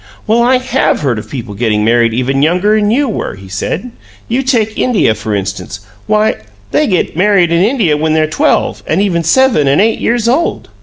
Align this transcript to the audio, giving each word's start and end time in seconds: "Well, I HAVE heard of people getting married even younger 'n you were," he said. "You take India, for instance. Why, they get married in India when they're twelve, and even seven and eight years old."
"Well, 0.25 0.41
I 0.41 0.57
HAVE 0.57 1.01
heard 1.01 1.19
of 1.19 1.29
people 1.29 1.53
getting 1.53 1.85
married 1.85 2.11
even 2.11 2.41
younger 2.41 2.75
'n 2.75 2.89
you 2.89 3.07
were," 3.07 3.35
he 3.35 3.47
said. 3.47 3.91
"You 4.27 4.41
take 4.41 4.75
India, 4.79 5.13
for 5.13 5.35
instance. 5.35 5.81
Why, 6.07 6.37
they 6.71 6.87
get 6.87 7.15
married 7.15 7.51
in 7.51 7.63
India 7.63 7.95
when 7.95 8.15
they're 8.15 8.25
twelve, 8.25 8.81
and 8.87 8.99
even 8.99 9.23
seven 9.23 9.67
and 9.67 9.79
eight 9.79 9.99
years 9.99 10.27
old." 10.27 10.69